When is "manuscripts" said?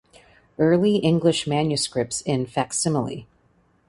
1.45-2.21